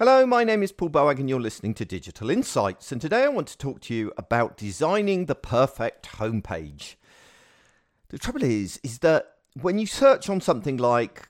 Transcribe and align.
Hello, 0.00 0.24
my 0.24 0.44
name 0.44 0.62
is 0.62 0.72
Paul 0.72 0.88
Boag 0.88 1.18
and 1.18 1.28
you're 1.28 1.38
listening 1.38 1.74
to 1.74 1.84
Digital 1.84 2.30
Insights. 2.30 2.90
And 2.90 3.02
today 3.02 3.24
I 3.24 3.28
want 3.28 3.48
to 3.48 3.58
talk 3.58 3.82
to 3.82 3.94
you 3.94 4.10
about 4.16 4.56
designing 4.56 5.26
the 5.26 5.34
perfect 5.34 6.06
homepage. 6.12 6.94
The 8.08 8.16
trouble 8.16 8.42
is, 8.42 8.80
is 8.82 9.00
that 9.00 9.34
when 9.60 9.78
you 9.78 9.84
search 9.84 10.30
on 10.30 10.40
something 10.40 10.78
like 10.78 11.28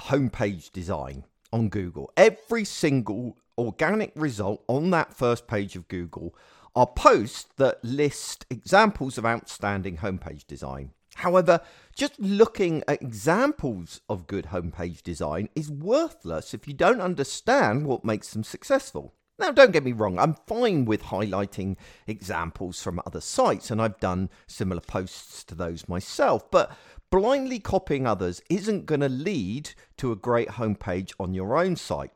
homepage 0.00 0.72
design 0.72 1.26
on 1.52 1.68
Google, 1.68 2.10
every 2.16 2.64
single 2.64 3.36
organic 3.56 4.10
result 4.16 4.64
on 4.66 4.90
that 4.90 5.14
first 5.14 5.46
page 5.46 5.76
of 5.76 5.86
Google 5.86 6.34
are 6.74 6.88
posts 6.88 7.46
that 7.58 7.84
list 7.84 8.46
examples 8.50 9.16
of 9.16 9.26
outstanding 9.26 9.98
homepage 9.98 10.44
design. 10.44 10.90
However, 11.18 11.60
just 11.96 12.18
looking 12.20 12.84
at 12.86 13.02
examples 13.02 14.00
of 14.08 14.28
good 14.28 14.46
homepage 14.46 15.02
design 15.02 15.48
is 15.56 15.68
worthless 15.68 16.54
if 16.54 16.68
you 16.68 16.74
don't 16.74 17.00
understand 17.00 17.86
what 17.86 18.04
makes 18.04 18.32
them 18.32 18.44
successful. 18.44 19.14
Now, 19.36 19.50
don't 19.50 19.72
get 19.72 19.82
me 19.82 19.90
wrong, 19.90 20.16
I'm 20.16 20.36
fine 20.46 20.84
with 20.84 21.02
highlighting 21.02 21.76
examples 22.06 22.80
from 22.80 23.00
other 23.04 23.20
sites, 23.20 23.68
and 23.70 23.82
I've 23.82 23.98
done 23.98 24.30
similar 24.46 24.80
posts 24.80 25.42
to 25.44 25.56
those 25.56 25.88
myself, 25.88 26.48
but 26.52 26.70
blindly 27.10 27.58
copying 27.58 28.06
others 28.06 28.40
isn't 28.48 28.86
going 28.86 29.00
to 29.00 29.08
lead 29.08 29.70
to 29.96 30.12
a 30.12 30.16
great 30.16 30.48
homepage 30.50 31.12
on 31.18 31.34
your 31.34 31.56
own 31.56 31.74
site. 31.74 32.12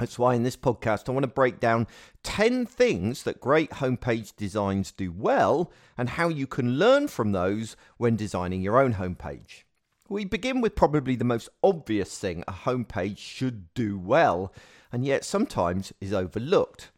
That's 0.00 0.18
why 0.18 0.34
in 0.34 0.44
this 0.44 0.56
podcast, 0.56 1.10
I 1.10 1.12
want 1.12 1.24
to 1.24 1.28
break 1.28 1.60
down 1.60 1.86
10 2.22 2.64
things 2.64 3.22
that 3.24 3.38
great 3.38 3.68
homepage 3.70 4.34
designs 4.34 4.92
do 4.92 5.12
well 5.12 5.70
and 5.98 6.08
how 6.08 6.28
you 6.28 6.46
can 6.46 6.78
learn 6.78 7.06
from 7.06 7.32
those 7.32 7.76
when 7.98 8.16
designing 8.16 8.62
your 8.62 8.80
own 8.80 8.94
homepage. 8.94 9.64
We 10.08 10.24
begin 10.24 10.62
with 10.62 10.74
probably 10.74 11.16
the 11.16 11.24
most 11.24 11.50
obvious 11.62 12.16
thing 12.16 12.44
a 12.48 12.52
homepage 12.52 13.18
should 13.18 13.74
do 13.74 13.98
well, 13.98 14.54
and 14.90 15.04
yet 15.04 15.22
sometimes 15.22 15.92
is 16.00 16.14
overlooked. 16.14 16.90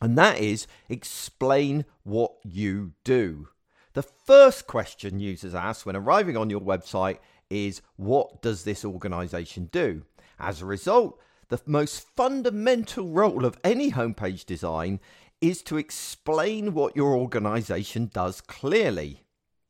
And 0.00 0.16
that 0.16 0.40
is 0.40 0.66
explain 0.88 1.84
what 2.02 2.32
you 2.42 2.92
do. 3.04 3.48
The 3.92 4.02
first 4.02 4.66
question 4.66 5.20
users 5.20 5.54
ask 5.54 5.84
when 5.84 5.96
arriving 5.96 6.38
on 6.38 6.48
your 6.48 6.62
website 6.62 7.18
is 7.50 7.82
What 7.96 8.40
does 8.40 8.64
this 8.64 8.86
organization 8.86 9.68
do? 9.70 10.04
As 10.40 10.62
a 10.62 10.66
result, 10.66 11.20
the 11.48 11.60
most 11.66 12.06
fundamental 12.16 13.08
role 13.08 13.44
of 13.44 13.58
any 13.62 13.92
homepage 13.92 14.44
design 14.44 15.00
is 15.40 15.62
to 15.62 15.76
explain 15.76 16.72
what 16.72 16.96
your 16.96 17.14
organization 17.14 18.10
does 18.12 18.40
clearly. 18.40 19.22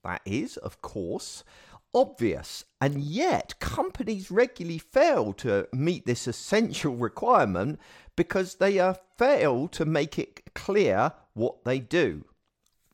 That 0.05 0.21
is, 0.25 0.57
of 0.59 0.83
course, 0.83 1.45
obvious, 1.95 2.65
and 2.81 3.01
yet 3.01 3.59
companies 3.61 4.31
regularly 4.31 4.79
fail 4.79 5.33
to 5.35 5.69
meet 5.73 6.07
this 6.07 6.27
essential 6.27 6.95
requirement 6.95 7.79
because 8.17 8.57
they 8.57 8.79
uh, 8.79 8.95
fail 9.17 9.69
to 9.69 9.85
make 9.85 10.19
it 10.19 10.55
clear 10.55 11.13
what 11.35 11.65
they 11.65 11.79
do. 11.79 12.25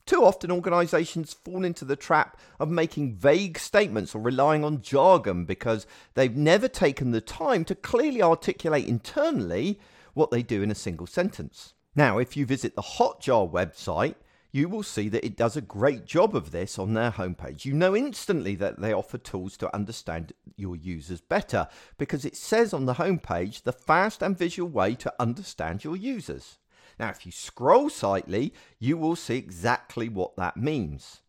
Too 0.08 0.24
often, 0.24 0.50
organisations 0.50 1.34
fall 1.34 1.66
into 1.66 1.84
the 1.84 1.94
trap 1.94 2.40
of 2.58 2.70
making 2.70 3.16
vague 3.16 3.58
statements 3.58 4.14
or 4.14 4.22
relying 4.22 4.64
on 4.64 4.80
jargon 4.80 5.44
because 5.44 5.86
they've 6.14 6.34
never 6.34 6.66
taken 6.66 7.10
the 7.10 7.20
time 7.20 7.62
to 7.66 7.74
clearly 7.74 8.22
articulate 8.22 8.86
internally 8.86 9.78
what 10.14 10.30
they 10.30 10.42
do 10.42 10.62
in 10.62 10.70
a 10.70 10.74
single 10.74 11.06
sentence. 11.06 11.74
Now, 11.94 12.16
if 12.16 12.38
you 12.38 12.46
visit 12.46 12.74
the 12.74 12.80
Hotjar 12.80 13.52
website, 13.52 14.14
you 14.50 14.70
will 14.70 14.82
see 14.82 15.10
that 15.10 15.26
it 15.26 15.36
does 15.36 15.58
a 15.58 15.60
great 15.60 16.06
job 16.06 16.34
of 16.34 16.52
this 16.52 16.78
on 16.78 16.94
their 16.94 17.10
homepage. 17.10 17.66
You 17.66 17.74
know 17.74 17.94
instantly 17.94 18.54
that 18.54 18.80
they 18.80 18.94
offer 18.94 19.18
tools 19.18 19.58
to 19.58 19.74
understand 19.76 20.32
your 20.56 20.74
users 20.74 21.20
better 21.20 21.68
because 21.98 22.24
it 22.24 22.34
says 22.34 22.72
on 22.72 22.86
the 22.86 22.94
homepage 22.94 23.64
the 23.64 23.74
fast 23.74 24.22
and 24.22 24.38
visual 24.38 24.70
way 24.70 24.94
to 24.94 25.12
understand 25.20 25.84
your 25.84 25.96
users. 25.96 26.56
Now, 26.98 27.10
if 27.10 27.24
you 27.24 27.32
scroll 27.32 27.90
slightly, 27.90 28.52
you 28.78 28.96
will 28.96 29.16
see 29.16 29.36
exactly 29.36 30.08
what 30.08 30.36
that 30.36 30.56
means. 30.56 31.20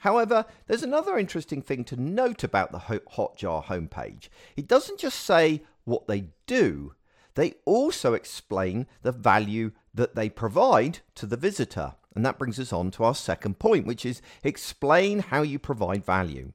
However, 0.00 0.46
there's 0.66 0.82
another 0.82 1.18
interesting 1.18 1.60
thing 1.60 1.84
to 1.84 2.00
note 2.00 2.42
about 2.42 2.72
the 2.72 2.78
Hotjar 2.78 3.64
homepage. 3.64 4.28
It 4.56 4.66
doesn't 4.66 4.98
just 4.98 5.20
say 5.20 5.62
what 5.84 6.06
they 6.06 6.28
do, 6.46 6.94
they 7.34 7.54
also 7.64 8.14
explain 8.14 8.86
the 9.02 9.12
value 9.12 9.72
that 9.94 10.14
they 10.14 10.28
provide 10.28 11.00
to 11.14 11.26
the 11.26 11.36
visitor. 11.36 11.94
And 12.14 12.26
that 12.26 12.38
brings 12.38 12.58
us 12.58 12.72
on 12.72 12.90
to 12.92 13.04
our 13.04 13.14
second 13.14 13.58
point, 13.58 13.86
which 13.86 14.04
is 14.04 14.20
explain 14.42 15.20
how 15.20 15.42
you 15.42 15.58
provide 15.58 16.04
value. 16.04 16.52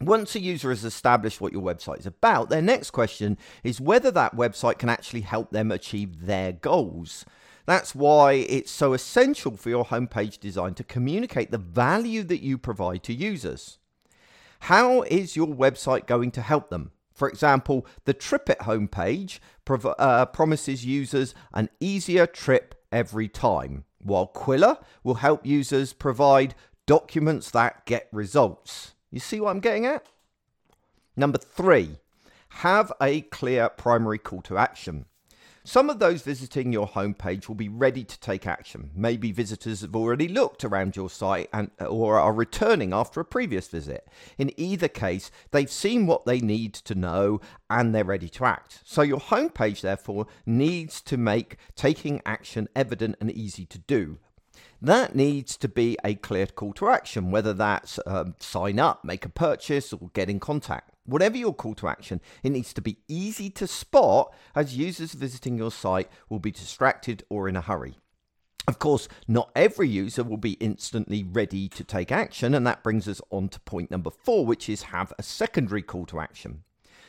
Once 0.00 0.36
a 0.36 0.40
user 0.40 0.70
has 0.70 0.84
established 0.84 1.40
what 1.40 1.52
your 1.52 1.62
website 1.62 1.98
is 1.98 2.06
about, 2.06 2.48
their 2.48 2.62
next 2.62 2.92
question 2.92 3.36
is 3.64 3.80
whether 3.80 4.12
that 4.12 4.36
website 4.36 4.78
can 4.78 4.88
actually 4.88 5.22
help 5.22 5.50
them 5.50 5.72
achieve 5.72 6.26
their 6.26 6.52
goals. 6.52 7.24
That's 7.68 7.94
why 7.94 8.32
it's 8.32 8.70
so 8.70 8.94
essential 8.94 9.54
for 9.58 9.68
your 9.68 9.84
homepage 9.84 10.40
design 10.40 10.72
to 10.72 10.82
communicate 10.82 11.50
the 11.50 11.58
value 11.58 12.22
that 12.22 12.40
you 12.40 12.56
provide 12.56 13.02
to 13.02 13.12
users. 13.12 13.76
How 14.60 15.02
is 15.02 15.36
your 15.36 15.48
website 15.48 16.06
going 16.06 16.30
to 16.30 16.40
help 16.40 16.70
them? 16.70 16.92
For 17.12 17.28
example, 17.28 17.84
the 18.06 18.14
TripIt 18.14 18.60
homepage 18.60 19.38
prov- 19.66 19.94
uh, 19.98 20.24
promises 20.24 20.86
users 20.86 21.34
an 21.52 21.68
easier 21.78 22.26
trip 22.26 22.74
every 22.90 23.28
time, 23.28 23.84
while 23.98 24.32
Qwilr 24.34 24.82
will 25.04 25.16
help 25.16 25.44
users 25.44 25.92
provide 25.92 26.54
documents 26.86 27.50
that 27.50 27.84
get 27.84 28.08
results. 28.12 28.94
You 29.10 29.20
see 29.20 29.40
what 29.40 29.50
I'm 29.50 29.60
getting 29.60 29.84
at? 29.84 30.06
Number 31.16 31.36
three, 31.36 31.98
have 32.48 32.94
a 32.98 33.20
clear 33.20 33.68
primary 33.68 34.16
call 34.16 34.40
to 34.40 34.56
action. 34.56 35.04
Some 35.68 35.90
of 35.90 35.98
those 35.98 36.22
visiting 36.22 36.72
your 36.72 36.88
homepage 36.88 37.46
will 37.46 37.54
be 37.54 37.68
ready 37.68 38.02
to 38.02 38.20
take 38.20 38.46
action. 38.46 38.90
Maybe 38.94 39.32
visitors 39.32 39.82
have 39.82 39.94
already 39.94 40.26
looked 40.26 40.64
around 40.64 40.96
your 40.96 41.10
site 41.10 41.50
and 41.52 41.70
or 41.78 42.18
are 42.18 42.32
returning 42.32 42.94
after 42.94 43.20
a 43.20 43.24
previous 43.26 43.68
visit. 43.68 44.08
In 44.38 44.50
either 44.56 44.88
case, 44.88 45.30
they've 45.50 45.70
seen 45.70 46.06
what 46.06 46.24
they 46.24 46.40
need 46.40 46.72
to 46.72 46.94
know 46.94 47.42
and 47.68 47.94
they're 47.94 48.02
ready 48.02 48.30
to 48.30 48.46
act. 48.46 48.80
So 48.86 49.02
your 49.02 49.20
homepage 49.20 49.82
therefore 49.82 50.26
needs 50.46 51.02
to 51.02 51.18
make 51.18 51.58
taking 51.76 52.22
action 52.24 52.70
evident 52.74 53.16
and 53.20 53.30
easy 53.30 53.66
to 53.66 53.78
do 53.78 54.16
that 54.80 55.14
needs 55.14 55.56
to 55.56 55.68
be 55.68 55.98
a 56.04 56.14
clear 56.14 56.46
call 56.46 56.72
to 56.74 56.88
action, 56.88 57.30
whether 57.30 57.52
that's 57.52 57.98
um, 58.06 58.34
sign 58.38 58.78
up, 58.78 59.04
make 59.04 59.24
a 59.24 59.28
purchase, 59.28 59.92
or 59.92 60.10
get 60.14 60.30
in 60.30 60.38
contact. 60.38 60.92
Whatever 61.08 61.38
your 61.38 61.54
call 61.54 61.74
to 61.76 61.88
action, 61.88 62.20
it 62.42 62.50
needs 62.50 62.74
to 62.74 62.82
be 62.82 62.98
easy 63.08 63.48
to 63.48 63.66
spot 63.66 64.34
as 64.54 64.76
users 64.76 65.14
visiting 65.14 65.56
your 65.56 65.70
site 65.70 66.10
will 66.28 66.38
be 66.38 66.50
distracted 66.50 67.24
or 67.30 67.48
in 67.48 67.56
a 67.56 67.62
hurry. 67.62 67.96
Of 68.66 68.78
course, 68.78 69.08
not 69.26 69.50
every 69.56 69.88
user 69.88 70.22
will 70.22 70.36
be 70.36 70.52
instantly 70.60 71.24
ready 71.24 71.66
to 71.70 71.82
take 71.82 72.12
action, 72.12 72.52
and 72.52 72.66
that 72.66 72.82
brings 72.82 73.08
us 73.08 73.22
on 73.30 73.48
to 73.48 73.60
point 73.60 73.90
number 73.90 74.10
four, 74.10 74.44
which 74.44 74.68
is 74.68 74.82
have 74.82 75.10
a 75.18 75.22
secondary 75.22 75.80
call 75.80 76.04
to 76.04 76.20
action. 76.20 76.64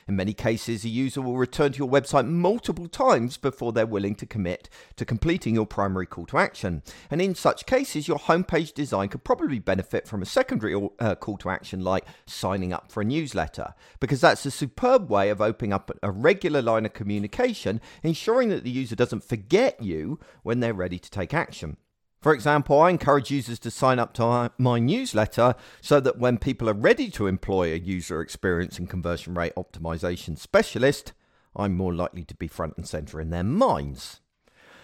In 0.09 0.15
many 0.15 0.33
cases, 0.33 0.83
a 0.83 0.89
user 0.89 1.21
will 1.21 1.37
return 1.37 1.71
to 1.71 1.77
your 1.77 1.87
website 1.87 2.27
multiple 2.27 2.87
times 2.87 3.37
before 3.37 3.71
they're 3.71 3.85
willing 3.85 4.15
to 4.15 4.25
commit 4.25 4.67
to 4.95 5.05
completing 5.05 5.53
your 5.53 5.67
primary 5.67 6.07
call 6.07 6.25
to 6.25 6.39
action. 6.39 6.81
And 7.11 7.21
in 7.21 7.35
such 7.35 7.67
cases, 7.67 8.07
your 8.07 8.17
homepage 8.17 8.73
design 8.73 9.09
could 9.09 9.23
probably 9.23 9.59
benefit 9.59 10.07
from 10.07 10.23
a 10.23 10.25
secondary 10.25 10.89
uh, 10.97 11.13
call 11.13 11.37
to 11.37 11.51
action 11.51 11.83
like 11.83 12.05
signing 12.25 12.73
up 12.73 12.91
for 12.91 13.01
a 13.01 13.05
newsletter, 13.05 13.75
because 13.99 14.19
that's 14.19 14.47
a 14.47 14.51
superb 14.51 15.11
way 15.11 15.29
of 15.29 15.41
opening 15.41 15.73
up 15.73 15.91
a 16.01 16.09
regular 16.09 16.63
line 16.63 16.87
of 16.87 16.93
communication, 16.93 17.79
ensuring 18.01 18.49
that 18.49 18.63
the 18.63 18.71
user 18.71 18.95
doesn't 18.95 19.23
forget 19.23 19.79
you 19.79 20.19
when 20.41 20.59
they're 20.59 20.73
ready 20.73 20.97
to 20.97 21.11
take 21.11 21.35
action. 21.35 21.77
For 22.21 22.33
example, 22.33 22.81
I 22.81 22.89
encourage 22.89 23.31
users 23.31 23.59
to 23.59 23.71
sign 23.71 23.97
up 23.97 24.13
to 24.15 24.51
my 24.57 24.77
newsletter 24.77 25.55
so 25.79 26.01
that 26.01 26.17
when 26.17 26.37
people 26.37 26.69
are 26.69 26.73
ready 26.73 27.09
to 27.11 27.27
employ 27.27 27.71
a 27.71 27.77
user 27.77 28.19
experience 28.21 28.77
and 28.77 28.89
conversion 28.89 29.35
rate 29.35 29.55
optimization 29.55 30.37
specialist, 30.37 31.13
I'm 31.55 31.77
more 31.77 31.93
likely 31.93 32.25
to 32.25 32.35
be 32.35 32.49
front 32.49 32.75
and 32.75 32.85
center 32.85 33.21
in 33.21 33.29
their 33.29 33.45
minds. 33.45 34.19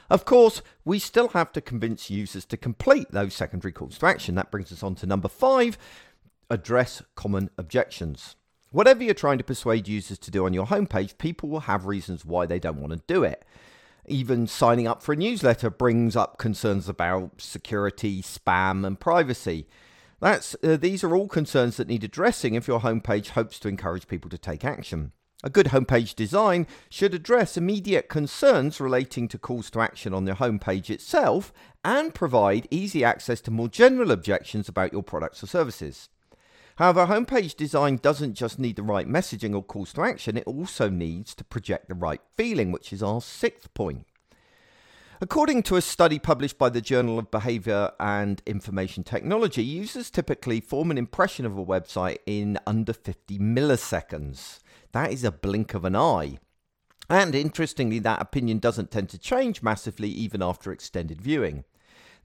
Of 0.09 0.23
course, 0.23 0.61
we 0.85 0.97
still 0.97 1.29
have 1.29 1.51
to 1.53 1.61
convince 1.61 2.09
users 2.09 2.45
to 2.45 2.57
complete 2.57 3.11
those 3.11 3.33
secondary 3.33 3.73
calls 3.73 3.97
to 3.97 4.05
action. 4.05 4.35
That 4.35 4.51
brings 4.51 4.71
us 4.71 4.83
on 4.83 4.95
to 4.95 5.05
number 5.05 5.27
five 5.27 5.77
address 6.49 7.01
common 7.15 7.49
objections. 7.57 8.37
Whatever 8.71 9.03
you're 9.03 9.13
trying 9.13 9.39
to 9.39 9.43
persuade 9.43 9.89
users 9.89 10.19
to 10.19 10.31
do 10.31 10.45
on 10.45 10.53
your 10.53 10.67
homepage, 10.67 11.17
people 11.17 11.49
will 11.49 11.61
have 11.61 11.85
reasons 11.85 12.23
why 12.23 12.45
they 12.45 12.59
don't 12.59 12.79
want 12.79 12.93
to 12.93 13.01
do 13.13 13.23
it 13.23 13.43
even 14.07 14.47
signing 14.47 14.87
up 14.87 15.01
for 15.01 15.13
a 15.13 15.15
newsletter 15.15 15.69
brings 15.69 16.15
up 16.15 16.37
concerns 16.37 16.87
about 16.89 17.41
security, 17.41 18.21
spam, 18.21 18.85
and 18.85 18.99
privacy. 18.99 19.67
That's, 20.19 20.55
uh, 20.63 20.77
these 20.77 21.03
are 21.03 21.15
all 21.15 21.27
concerns 21.27 21.77
that 21.77 21.87
need 21.87 22.03
addressing 22.03 22.55
if 22.55 22.67
your 22.67 22.79
homepage 22.79 23.29
hopes 23.29 23.59
to 23.59 23.67
encourage 23.67 24.07
people 24.07 24.29
to 24.29 24.37
take 24.37 24.63
action. 24.63 25.11
A 25.43 25.49
good 25.49 25.67
homepage 25.67 26.15
design 26.15 26.65
should 26.89 27.13
address 27.13 27.57
immediate 27.57 28.09
concerns 28.09 28.79
relating 28.79 29.27
to 29.27 29.37
calls 29.37 29.69
to 29.71 29.81
action 29.81 30.13
on 30.13 30.25
your 30.25 30.37
homepage 30.37 30.89
itself 30.89 31.53
and 31.83 32.15
provide 32.15 32.67
easy 32.71 33.03
access 33.03 33.41
to 33.41 33.51
more 33.51 33.67
general 33.67 34.11
objections 34.11 34.67
about 34.67 34.93
your 34.93 35.03
products 35.03 35.43
or 35.43 35.47
services. 35.47 36.09
However, 36.77 37.05
homepage 37.05 37.55
design 37.55 37.97
doesn't 37.97 38.33
just 38.33 38.59
need 38.59 38.75
the 38.75 38.83
right 38.83 39.07
messaging 39.07 39.55
or 39.55 39.63
calls 39.63 39.93
to 39.93 40.03
action, 40.03 40.37
it 40.37 40.45
also 40.45 40.89
needs 40.89 41.33
to 41.35 41.43
project 41.45 41.87
the 41.87 41.95
right 41.95 42.21
feeling, 42.35 42.71
which 42.71 42.91
is 42.91 43.01
our 43.01 43.21
sixth 43.21 43.73
point. 43.73 44.05
According 45.21 45.63
to 45.63 45.77
a 45.77 45.81
study 45.81 46.19
published 46.19 46.57
by 46.57 46.67
the 46.67 46.81
Journal 46.81 47.17
of 47.17 47.31
Behavior 47.31 47.91
and 48.01 48.41
Information 48.45 49.05
Technology, 49.05 49.63
users 49.63 50.09
typically 50.09 50.59
form 50.59 50.91
an 50.91 50.97
impression 50.97 51.45
of 51.45 51.57
a 51.57 51.65
website 51.65 52.17
in 52.25 52.59
under 52.67 52.91
50 52.91 53.39
milliseconds. 53.39 54.59
That 54.91 55.13
is 55.13 55.23
a 55.23 55.31
blink 55.31 55.73
of 55.73 55.85
an 55.85 55.95
eye. 55.95 56.39
And 57.09 57.33
interestingly, 57.33 57.99
that 57.99 58.21
opinion 58.21 58.59
doesn't 58.59 58.91
tend 58.91 59.07
to 59.09 59.17
change 59.17 59.63
massively 59.63 60.09
even 60.09 60.43
after 60.43 60.73
extended 60.73 61.21
viewing. 61.21 61.63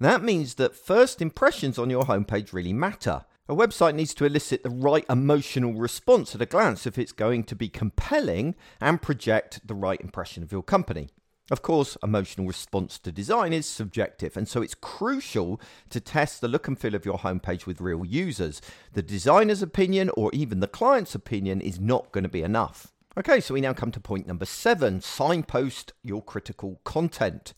That 0.00 0.24
means 0.24 0.54
that 0.54 0.74
first 0.74 1.22
impressions 1.22 1.78
on 1.78 1.90
your 1.90 2.04
homepage 2.04 2.52
really 2.52 2.72
matter. 2.72 3.24
A 3.50 3.52
website 3.52 3.96
needs 3.96 4.14
to 4.14 4.24
elicit 4.24 4.62
the 4.62 4.70
right 4.70 5.04
emotional 5.10 5.74
response 5.74 6.36
at 6.36 6.40
a 6.40 6.46
glance 6.46 6.86
if 6.86 6.96
it's 6.96 7.10
going 7.10 7.42
to 7.42 7.56
be 7.56 7.68
compelling 7.68 8.54
and 8.80 9.02
project 9.02 9.66
the 9.66 9.74
right 9.74 10.00
impression 10.00 10.44
of 10.44 10.52
your 10.52 10.62
company. 10.62 11.08
Of 11.50 11.60
course, 11.60 11.96
emotional 12.00 12.46
response 12.46 12.96
to 13.00 13.10
design 13.10 13.52
is 13.52 13.66
subjective, 13.66 14.36
and 14.36 14.46
so 14.46 14.62
it's 14.62 14.76
crucial 14.76 15.60
to 15.88 15.98
test 15.98 16.40
the 16.40 16.46
look 16.46 16.68
and 16.68 16.78
feel 16.78 16.94
of 16.94 17.04
your 17.04 17.18
homepage 17.18 17.66
with 17.66 17.80
real 17.80 18.04
users. 18.04 18.62
The 18.92 19.02
designer's 19.02 19.62
opinion 19.62 20.12
or 20.16 20.30
even 20.32 20.60
the 20.60 20.68
client's 20.68 21.16
opinion 21.16 21.60
is 21.60 21.80
not 21.80 22.12
going 22.12 22.22
to 22.22 22.30
be 22.30 22.44
enough. 22.44 22.92
Okay, 23.18 23.40
so 23.40 23.54
we 23.54 23.60
now 23.60 23.72
come 23.72 23.90
to 23.90 23.98
point 23.98 24.28
number 24.28 24.44
seven 24.44 25.00
signpost 25.00 25.92
your 26.04 26.22
critical 26.22 26.80
content. 26.84 27.54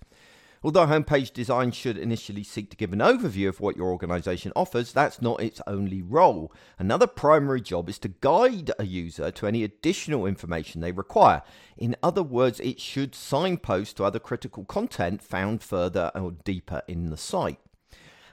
Although 0.65 0.87
homepage 0.87 1.33
design 1.33 1.73
should 1.73 1.99
initially 1.99 2.45
seek 2.45 2.71
to 2.71 2.77
give 2.77 2.93
an 2.93 3.01
overview 3.01 3.49
of 3.49 3.59
what 3.59 3.77
your 3.77 3.89
organization 3.89 4.53
offers, 4.55 4.93
that's 4.93 5.21
not 5.21 5.43
its 5.43 5.61
only 5.67 6.03
role. 6.03 6.53
Another 6.79 7.09
primary 7.09 7.61
job 7.61 7.89
is 7.89 7.99
to 7.99 8.09
guide 8.21 8.71
a 8.79 8.85
user 8.85 9.33
to 9.33 9.47
any 9.49 9.65
additional 9.65 10.25
information 10.25 10.81
they 10.81 10.93
require. 10.93 11.43
In 11.77 11.97
other 12.01 12.23
words, 12.23 12.61
it 12.61 12.79
should 12.79 13.17
signpost 13.17 13.97
to 13.97 14.05
other 14.05 14.21
critical 14.21 14.65
content 14.65 15.21
found 15.21 15.65
further 15.65 16.13
or 16.15 16.31
deeper 16.31 16.83
in 16.87 17.11
the 17.11 17.17
site. 17.17 17.59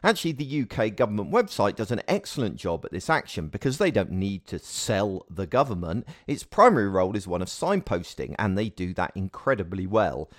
Actually, 0.03 0.31
the 0.31 0.61
UK 0.63 0.95
government 0.95 1.31
website 1.31 1.75
does 1.75 1.91
an 1.91 2.01
excellent 2.07 2.55
job 2.55 2.85
at 2.85 2.91
this 2.91 3.09
action 3.09 3.47
because 3.47 3.77
they 3.77 3.91
don't 3.91 4.11
need 4.11 4.45
to 4.45 4.57
sell 4.57 5.25
the 5.29 5.45
government. 5.45 6.07
Its 6.25 6.43
primary 6.43 6.87
role 6.87 7.17
is 7.17 7.27
one 7.27 7.41
of 7.41 7.49
signposting, 7.49 8.33
and 8.39 8.57
they 8.57 8.69
do 8.69 8.93
that 8.93 9.11
incredibly 9.13 9.85
well 9.85 10.29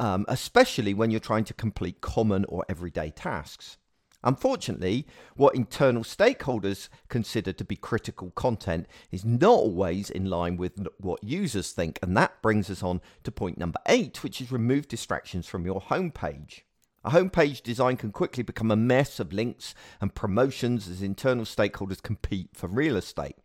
um, 0.00 0.24
especially 0.28 0.94
when 0.94 1.10
you're 1.10 1.20
trying 1.20 1.44
to 1.44 1.54
complete 1.54 2.00
common 2.00 2.46
or 2.46 2.64
everyday 2.68 3.10
tasks. 3.10 3.76
Unfortunately, 4.24 5.06
what 5.36 5.54
internal 5.54 6.02
stakeholders 6.02 6.88
consider 7.08 7.52
to 7.52 7.64
be 7.64 7.76
critical 7.76 8.30
content 8.32 8.86
is 9.10 9.24
not 9.24 9.50
always 9.50 10.10
in 10.10 10.24
line 10.26 10.56
with 10.56 10.72
what 10.98 11.22
users 11.22 11.72
think, 11.72 11.98
and 12.02 12.16
that 12.16 12.40
brings 12.42 12.70
us 12.70 12.82
on 12.82 13.00
to 13.24 13.30
point 13.30 13.58
number 13.58 13.78
eight, 13.86 14.22
which 14.22 14.40
is 14.40 14.50
remove 14.50 14.88
distractions 14.88 15.46
from 15.46 15.64
your 15.64 15.80
homepage. 15.80 16.62
A 17.02 17.10
homepage 17.10 17.62
design 17.62 17.96
can 17.96 18.12
quickly 18.12 18.42
become 18.42 18.70
a 18.70 18.76
mess 18.76 19.20
of 19.20 19.32
links 19.32 19.74
and 20.02 20.14
promotions 20.14 20.88
as 20.88 21.02
internal 21.02 21.44
stakeholders 21.44 22.02
compete 22.02 22.50
for 22.52 22.68
real 22.68 22.96
estate. 22.96 23.36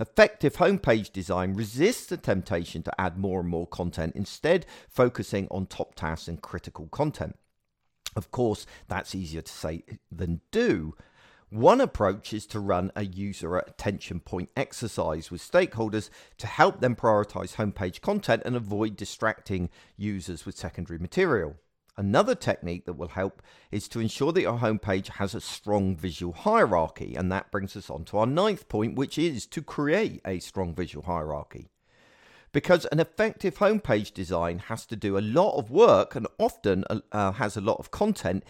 Effective 0.00 0.56
homepage 0.56 1.12
design 1.12 1.54
resists 1.54 2.06
the 2.06 2.16
temptation 2.16 2.82
to 2.82 3.00
add 3.00 3.18
more 3.18 3.40
and 3.40 3.48
more 3.48 3.66
content, 3.66 4.14
instead, 4.16 4.66
focusing 4.88 5.48
on 5.50 5.66
top 5.66 5.94
tasks 5.94 6.28
and 6.28 6.40
critical 6.42 6.86
content. 6.88 7.36
Of 8.16 8.30
course, 8.30 8.66
that's 8.88 9.14
easier 9.14 9.42
to 9.42 9.52
say 9.52 9.84
than 10.10 10.40
do. 10.50 10.94
One 11.50 11.80
approach 11.80 12.34
is 12.34 12.46
to 12.48 12.60
run 12.60 12.92
a 12.94 13.04
user 13.04 13.56
attention 13.56 14.20
point 14.20 14.50
exercise 14.56 15.30
with 15.30 15.40
stakeholders 15.40 16.10
to 16.36 16.46
help 16.46 16.80
them 16.80 16.94
prioritize 16.94 17.54
homepage 17.54 18.02
content 18.02 18.42
and 18.44 18.54
avoid 18.54 18.96
distracting 18.96 19.70
users 19.96 20.44
with 20.44 20.58
secondary 20.58 20.98
material. 20.98 21.56
Another 21.98 22.36
technique 22.36 22.86
that 22.86 22.92
will 22.92 23.08
help 23.08 23.42
is 23.72 23.88
to 23.88 23.98
ensure 23.98 24.30
that 24.30 24.42
your 24.42 24.60
homepage 24.60 25.08
has 25.08 25.34
a 25.34 25.40
strong 25.40 25.96
visual 25.96 26.32
hierarchy. 26.32 27.16
And 27.16 27.30
that 27.32 27.50
brings 27.50 27.76
us 27.76 27.90
on 27.90 28.04
to 28.04 28.18
our 28.18 28.26
ninth 28.26 28.68
point, 28.68 28.94
which 28.94 29.18
is 29.18 29.46
to 29.46 29.60
create 29.60 30.20
a 30.24 30.38
strong 30.38 30.76
visual 30.76 31.04
hierarchy. 31.04 31.70
Because 32.52 32.84
an 32.86 33.00
effective 33.00 33.58
homepage 33.58 34.14
design 34.14 34.60
has 34.60 34.86
to 34.86 34.96
do 34.96 35.18
a 35.18 35.20
lot 35.20 35.58
of 35.58 35.72
work 35.72 36.14
and 36.14 36.28
often 36.38 36.84
uh, 37.10 37.32
has 37.32 37.56
a 37.56 37.60
lot 37.60 37.78
of 37.80 37.90
content, 37.90 38.44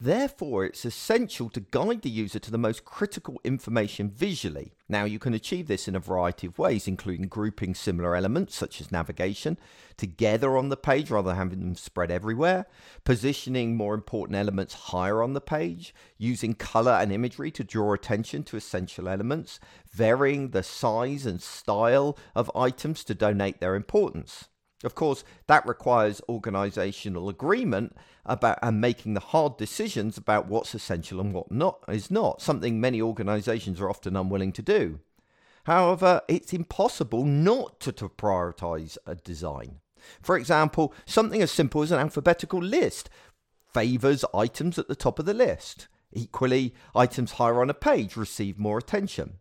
Therefore, 0.00 0.64
it's 0.64 0.84
essential 0.84 1.50
to 1.50 1.58
guide 1.58 2.02
the 2.02 2.08
user 2.08 2.38
to 2.38 2.52
the 2.52 2.56
most 2.56 2.84
critical 2.84 3.40
information 3.42 4.08
visually. 4.08 4.74
Now, 4.88 5.02
you 5.02 5.18
can 5.18 5.34
achieve 5.34 5.66
this 5.66 5.88
in 5.88 5.96
a 5.96 6.00
variety 6.00 6.46
of 6.46 6.56
ways, 6.56 6.86
including 6.86 7.26
grouping 7.26 7.74
similar 7.74 8.14
elements, 8.14 8.54
such 8.54 8.80
as 8.80 8.92
navigation, 8.92 9.58
together 9.96 10.56
on 10.56 10.68
the 10.68 10.76
page 10.76 11.10
rather 11.10 11.30
than 11.30 11.36
having 11.36 11.58
them 11.58 11.74
spread 11.74 12.12
everywhere, 12.12 12.66
positioning 13.02 13.74
more 13.74 13.92
important 13.92 14.36
elements 14.36 14.72
higher 14.74 15.20
on 15.20 15.32
the 15.32 15.40
page, 15.40 15.92
using 16.16 16.54
color 16.54 16.92
and 16.92 17.10
imagery 17.10 17.50
to 17.50 17.64
draw 17.64 17.92
attention 17.92 18.44
to 18.44 18.56
essential 18.56 19.08
elements, 19.08 19.58
varying 19.90 20.50
the 20.50 20.62
size 20.62 21.26
and 21.26 21.42
style 21.42 22.16
of 22.36 22.52
items 22.54 23.02
to 23.02 23.16
donate 23.16 23.58
their 23.58 23.74
importance. 23.74 24.48
Of 24.84 24.94
course, 24.94 25.24
that 25.48 25.66
requires 25.66 26.20
organizational 26.28 27.28
agreement 27.28 27.96
about 28.24 28.58
and 28.62 28.80
making 28.80 29.14
the 29.14 29.20
hard 29.20 29.56
decisions 29.56 30.16
about 30.16 30.46
what's 30.46 30.74
essential 30.74 31.20
and 31.20 31.32
what 31.32 31.50
not 31.50 31.80
is 31.88 32.10
not, 32.10 32.40
something 32.40 32.80
many 32.80 33.02
organizations 33.02 33.80
are 33.80 33.90
often 33.90 34.16
unwilling 34.16 34.52
to 34.52 34.62
do. 34.62 35.00
However, 35.64 36.22
it's 36.28 36.52
impossible 36.52 37.24
not 37.24 37.80
to, 37.80 37.92
to 37.92 38.08
prioritize 38.08 38.96
a 39.04 39.16
design. 39.16 39.80
For 40.22 40.36
example, 40.38 40.94
something 41.04 41.42
as 41.42 41.50
simple 41.50 41.82
as 41.82 41.90
an 41.90 41.98
alphabetical 41.98 42.60
list 42.60 43.10
favors 43.74 44.24
items 44.32 44.78
at 44.78 44.88
the 44.88 44.96
top 44.96 45.18
of 45.18 45.26
the 45.26 45.34
list. 45.34 45.88
Equally, 46.12 46.72
items 46.94 47.32
higher 47.32 47.60
on 47.60 47.68
a 47.68 47.74
page 47.74 48.16
receive 48.16 48.58
more 48.58 48.78
attention. 48.78 49.38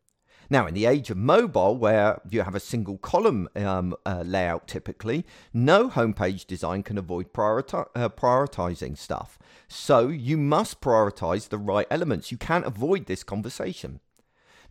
Now, 0.49 0.65
in 0.65 0.73
the 0.73 0.85
age 0.85 1.09
of 1.09 1.17
mobile, 1.17 1.77
where 1.77 2.21
you 2.29 2.41
have 2.41 2.55
a 2.55 2.59
single 2.59 2.97
column 2.97 3.49
um, 3.55 3.95
uh, 4.05 4.23
layout 4.25 4.67
typically, 4.67 5.25
no 5.53 5.89
homepage 5.89 6.47
design 6.47 6.83
can 6.83 6.97
avoid 6.97 7.33
prioriti- 7.33 7.87
uh, 7.95 8.09
prioritizing 8.09 8.97
stuff. 8.97 9.37
So 9.67 10.07
you 10.07 10.37
must 10.37 10.79
prioritize 10.79 11.49
the 11.49 11.57
right 11.57 11.87
elements. 11.91 12.31
You 12.31 12.37
can't 12.37 12.65
avoid 12.65 13.07
this 13.07 13.23
conversation. 13.23 13.99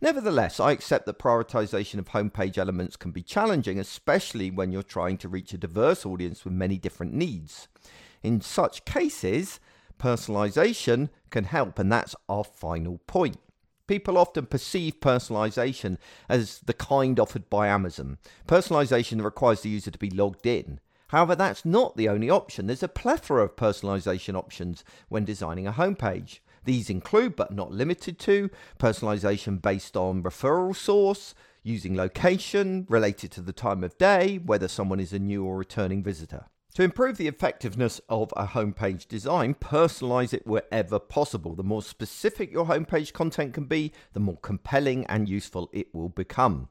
Nevertheless, 0.01 0.59
I 0.59 0.71
accept 0.71 1.05
that 1.05 1.19
prioritization 1.19 1.99
of 1.99 2.09
homepage 2.09 2.57
elements 2.57 2.95
can 2.95 3.11
be 3.11 3.23
challenging, 3.23 3.79
especially 3.79 4.51
when 4.51 4.71
you're 4.71 4.83
trying 4.83 5.17
to 5.19 5.29
reach 5.29 5.53
a 5.53 5.57
diverse 5.57 6.05
audience 6.05 6.43
with 6.43 6.53
many 6.53 6.77
different 6.77 7.13
needs. 7.13 7.67
In 8.23 8.41
such 8.41 8.85
cases, 8.85 9.59
personalization 9.99 11.09
can 11.29 11.45
help, 11.45 11.79
and 11.79 11.91
that's 11.91 12.15
our 12.29 12.43
final 12.43 12.99
point. 13.07 13.37
People 13.87 14.17
often 14.17 14.45
perceive 14.45 14.99
personalization 14.99 15.97
as 16.27 16.59
the 16.59 16.73
kind 16.73 17.19
offered 17.19 17.49
by 17.49 17.67
Amazon. 17.67 18.17
Personalization 18.47 19.23
requires 19.23 19.61
the 19.61 19.69
user 19.69 19.91
to 19.91 19.97
be 19.97 20.09
logged 20.09 20.45
in. 20.45 20.79
However, 21.07 21.35
that's 21.35 21.63
not 21.63 21.95
the 21.95 22.09
only 22.09 22.29
option. 22.29 22.67
There's 22.67 22.83
a 22.83 22.89
plethora 22.89 23.43
of 23.43 23.55
personalization 23.55 24.35
options 24.35 24.83
when 25.07 25.23
designing 25.23 25.65
a 25.65 25.71
homepage. 25.71 26.39
These 26.65 26.89
include, 26.89 27.37
but 27.37 27.53
not 27.53 27.71
limited 27.71 28.19
to, 28.19 28.49
personalization 28.77 29.61
based 29.61 29.95
on 29.95 30.21
referral 30.21 30.75
source, 30.75 31.33
using 31.63 31.95
location, 31.95 32.85
related 32.89 33.31
to 33.31 33.41
the 33.41 33.53
time 33.53 33.85
of 33.85 33.97
day, 33.97 34.39
whether 34.43 34.67
someone 34.67 34.99
is 34.99 35.13
a 35.13 35.19
new 35.19 35.45
or 35.45 35.57
returning 35.57 36.03
visitor. 36.03 36.47
To 36.77 36.83
improve 36.83 37.17
the 37.17 37.27
effectiveness 37.27 37.99
of 38.07 38.31
a 38.37 38.45
homepage 38.45 39.07
design, 39.07 39.55
personalize 39.55 40.31
it 40.31 40.45
wherever 40.45 40.99
possible. 40.99 41.55
The 41.55 41.63
more 41.63 41.81
specific 41.81 42.51
your 42.51 42.67
homepage 42.67 43.13
content 43.13 43.55
can 43.55 43.63
be, 43.63 43.91
the 44.13 44.19
more 44.19 44.37
compelling 44.37 45.03
and 45.07 45.27
useful 45.27 45.71
it 45.73 45.87
will 45.91 46.09
become. 46.09 46.69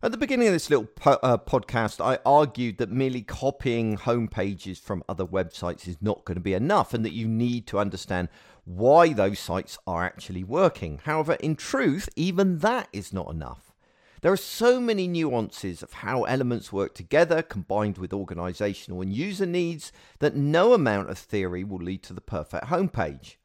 At 0.00 0.12
the 0.12 0.16
beginning 0.16 0.46
of 0.46 0.52
this 0.52 0.70
little 0.70 0.84
po- 0.84 1.18
uh, 1.24 1.38
podcast, 1.38 2.00
I 2.00 2.20
argued 2.24 2.78
that 2.78 2.88
merely 2.88 3.22
copying 3.22 3.96
homepages 3.96 4.78
from 4.78 5.02
other 5.08 5.24
websites 5.26 5.88
is 5.88 5.96
not 6.00 6.24
going 6.24 6.36
to 6.36 6.40
be 6.40 6.54
enough 6.54 6.94
and 6.94 7.04
that 7.04 7.14
you 7.14 7.26
need 7.26 7.66
to 7.66 7.80
understand 7.80 8.28
why 8.64 9.12
those 9.12 9.40
sites 9.40 9.76
are 9.88 10.04
actually 10.04 10.44
working. 10.44 11.00
However, 11.02 11.32
in 11.40 11.56
truth, 11.56 12.08
even 12.14 12.58
that 12.58 12.86
is 12.92 13.12
not 13.12 13.28
enough. 13.28 13.67
There 14.20 14.32
are 14.32 14.36
so 14.36 14.80
many 14.80 15.06
nuances 15.06 15.82
of 15.82 15.92
how 15.92 16.24
elements 16.24 16.72
work 16.72 16.94
together, 16.94 17.40
combined 17.40 17.98
with 17.98 18.12
organizational 18.12 19.00
and 19.00 19.12
user 19.12 19.46
needs, 19.46 19.92
that 20.18 20.34
no 20.34 20.74
amount 20.74 21.10
of 21.10 21.18
theory 21.18 21.62
will 21.62 21.78
lead 21.78 22.02
to 22.04 22.12
the 22.12 22.20
perfect 22.20 22.66
homepage. 22.66 23.36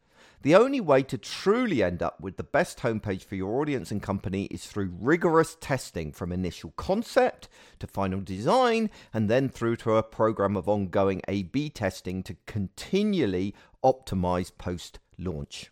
The 0.42 0.56
only 0.56 0.82
way 0.82 1.04
to 1.04 1.18
truly 1.18 1.82
end 1.84 2.02
up 2.02 2.20
with 2.20 2.38
the 2.38 2.44
best 2.44 2.80
homepage 2.80 3.24
for 3.24 3.36
your 3.36 3.62
audience 3.62 3.92
and 3.92 4.02
company 4.02 4.46
is 4.46 4.66
through 4.66 4.94
rigorous 5.00 5.56
testing 5.62 6.12
from 6.12 6.34
initial 6.34 6.74
concept 6.76 7.48
to 7.80 7.88
final 7.88 8.20
design 8.20 8.90
and 9.14 9.30
then 9.30 9.48
through 9.48 9.78
to 9.78 9.96
a 9.96 10.04
program 10.04 10.58
of 10.58 10.68
ongoing 10.68 11.22
A 11.30 11.44
B 11.44 11.70
testing 11.70 12.24
to 12.24 12.36
continually 12.46 13.56
optimize 13.86 14.52
post 14.58 15.00
launch. 15.18 15.72